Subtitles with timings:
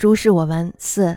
[0.00, 0.72] 如是我闻。
[0.78, 1.14] 四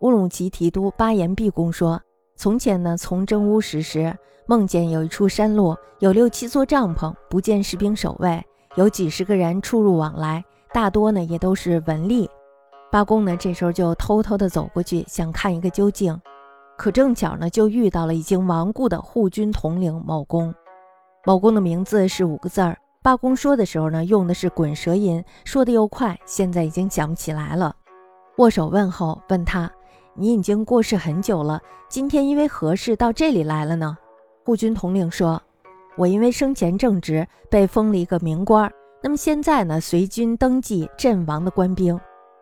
[0.00, 1.98] 乌鲁木齐提督巴彦毕公说：
[2.36, 8.44] 从前呢，从征乌时时，梦见有一处山路，有六七座帐篷，不见士兵守卫，
[8.74, 12.28] 有几十个人出入往来，大多呢也都是文吏。
[12.92, 16.20] 八公呢这时候就偷偷的走过去，想看一个究竟。
[16.76, 20.54] 可正巧呢，就遇到了已经亡故的护军统领某公。
[21.24, 22.76] 某公的名字是五个字儿。
[23.02, 27.74] 八公说的时候呢，用的是滚舌音，说的又快，现在已经想不起来了。
[28.36, 29.70] 握手问候，问他
[30.14, 33.96] ：“你已经过世很久了，今天因为何事到这里来了呢？”
[34.44, 35.40] 护军统领说
[35.96, 38.70] ：“我因为生前正直，被封了一个名官。
[39.02, 41.98] 那么现在呢，随军登记阵亡的官兵。”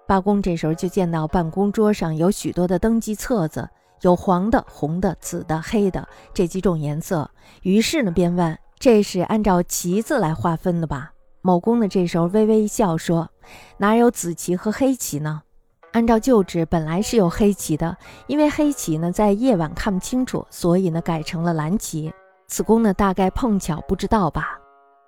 [0.09, 3.69] 八公这时候就见到办公桌上有许多的登记册子。
[4.01, 7.31] 有黄的、红的、紫的、黑的这几种颜色。
[7.63, 13.31] 于是呢，便问：“这是按照旗子来划分的吧？”某公呢，这时候微微一笑说
[13.79, 15.43] ：“哪有紫旗和黑旗呢？
[15.93, 22.13] 按照旧制，本来是有黑旗的，因为黑旗呢在夜晚看不清楚，所以呢改成了蓝旗。
[22.49, 24.59] 此公呢大概碰巧不知道吧？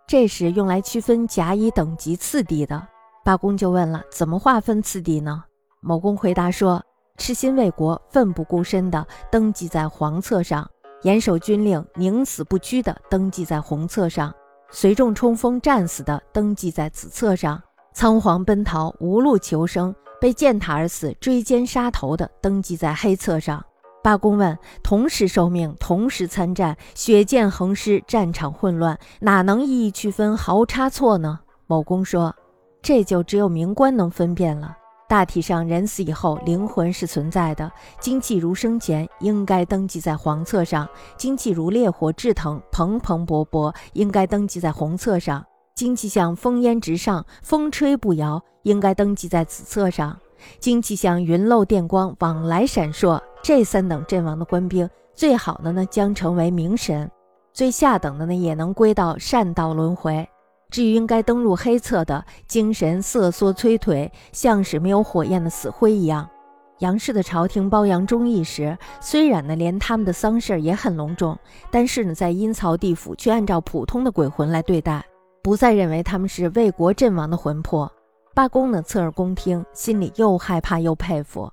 [0.06, 2.86] 这是用来区分甲乙等级次第的。”
[3.24, 5.44] 八公就问了：“怎么划分次第呢？”
[5.80, 6.82] 某公回答说。
[7.16, 10.68] 痴心为国、奋不顾身的登记在黄册上，
[11.02, 14.34] 严守军令、宁死不屈的登记在红册上，
[14.68, 17.62] 随众冲锋战死的登记在紫册上，
[17.92, 19.94] 仓皇奔逃、无路求生、
[20.25, 23.62] 被践踏而死、追歼杀头的登记在黑册上。
[24.03, 31.41] 八公问：同时受命、同时参战、血溅横尸、战场混乱，哪能一一区分、毫无差错呢？
[31.67, 32.34] 某公说：
[32.80, 34.75] 这就只有明官能分辨了。
[35.06, 37.70] 大体上，人死以后，灵魂是存在的。
[38.00, 40.86] 精气如生前，应该登记在黄册上；
[41.19, 45.42] 精气如烈火炙腾，蓬蓬勃勃，应该登记在红册上；
[45.75, 50.17] 精气像烽烟直上，风吹不摇，应该登记在紫册上；
[50.61, 53.20] 精气像云漏电光，往来闪烁。
[53.42, 57.08] 这三等阵亡的官兵，最好的呢，将成为明神；
[57.52, 60.29] 最下等的呢，也能归到善道轮回。
[60.70, 66.30] 至于应该登入黑册的，精神瑟缩催颓，像是没有火焰的死灰一样。
[66.79, 71.36] 杨氏的朝廷褒扬忠义时，虽然呢连他们的丧事也很隆重，
[71.73, 75.05] 但是呢在阴曹地府却按照普通的鬼魂来对待，
[75.44, 77.92] 不再认为他们是为国阵亡的魂魄。
[78.32, 81.52] 八公呢侧耳恭听，心里又害怕又佩服。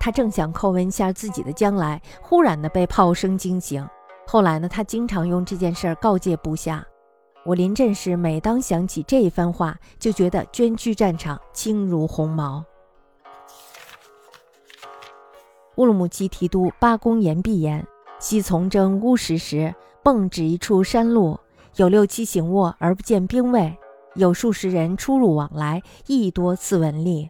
[0.00, 3.88] 他正想叩问一下自己的将来，忽然呢被炮声惊醒。
[4.26, 6.84] 后来呢他经常用这件事儿告诫部下。
[7.44, 12.64] 我临阵时，每当想起这一番话，就觉得捐躯战场轻如鸿毛。
[15.76, 17.86] 乌鲁木齐提督八公言毕言：
[18.18, 19.72] 昔从征乌石时，
[20.02, 21.38] 迸指一处山路，
[21.76, 23.76] 有六七行卧而不见兵卫，
[24.14, 27.28] 有数十人出入往来，亦多次闻吏。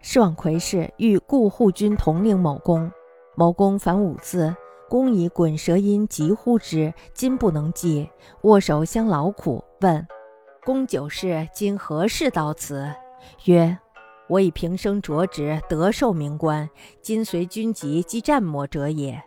[0.00, 2.90] 是往魁氏欲故护军统领某公，
[3.34, 4.54] 某公凡五字。
[4.88, 8.08] 公以滚舌音疾呼之，今不能记。
[8.42, 9.64] 握手相劳苦。
[9.80, 10.06] 问
[10.64, 12.88] 公九世今何事到此？
[13.46, 13.76] 曰：
[14.28, 16.70] 我以平生卓职，得受名官，
[17.02, 19.20] 今随军籍即战磨者也。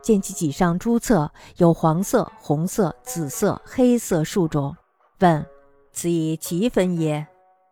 [0.00, 4.76] 见其脊上朱侧，有黄色、红色、紫色、黑色数种。
[5.20, 5.44] 问
[5.92, 7.26] 此以旗分耶？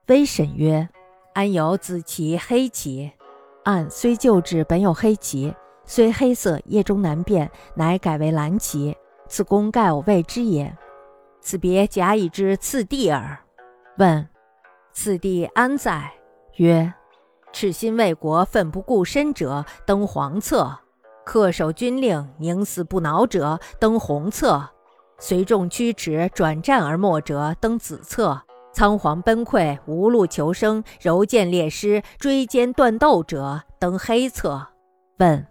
[0.07, 0.89] 微审曰：
[1.35, 3.13] 安有紫旗、黑旗？
[3.65, 5.55] 按虽旧制本有黑旗。
[5.85, 8.97] 虽黑色，夜中难辨，乃改为蓝旗。
[9.29, 10.77] 此公盖我未知也。
[11.41, 13.39] 此别甲乙之次第耳。
[13.99, 14.29] 问：
[14.93, 16.13] 此地安在？
[16.57, 16.93] 曰：
[17.53, 20.81] 赤心为国、奋不顾身者登黄册；
[21.27, 24.71] 恪守军令、宁死不挠者登红册；
[25.19, 28.39] 随众驱驰、转战而没者登紫册；
[28.73, 34.69] 仓皇奔溃、无路求生、蹂躏烈尸、追歼断斗者登黑册。
[35.19, 35.47] 问。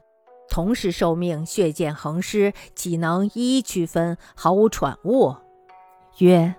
[0.47, 5.35] 同时受命，血溅横尸，岂能一一区分，毫无喘物？
[6.19, 6.55] 曰：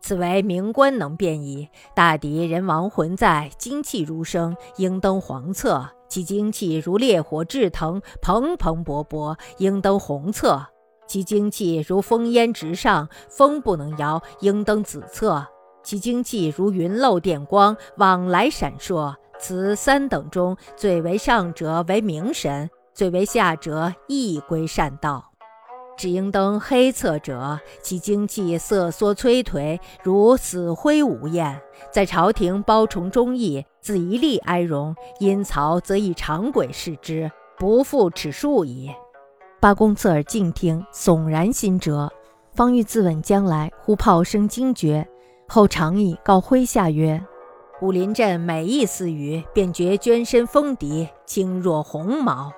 [0.00, 1.68] 此为明官能辨矣。
[1.94, 10.58] 大敌人亡魂在，精气如生，应登黄册；其精气如烈火炙腾，蓬蓬勃勃，应登红册；
[11.06, 15.44] 其精气如烽烟直上，风不能摇，应登紫册；
[15.82, 19.14] 其精气如云漏电光，往来闪烁。
[19.38, 22.68] 此三等中，最为上者为明神。
[22.92, 25.29] 最为下者亦归善道，
[26.00, 31.60] 只应登黑侧者，其精气瑟缩摧颓，如死灰无焰。
[31.92, 38.90] 在朝廷包崇忠义，自一力哀荣；阴曹则以长轨视之，不复尺数矣。
[39.60, 42.10] 八公侧耳静听，悚然心折，
[42.54, 45.06] 方欲自刎将来，忽炮声惊觉，
[45.46, 47.22] 后长椅告麾下曰
[47.82, 52.50] ：“武林镇每一丝雨，便觉捐身锋敌，轻若鸿毛。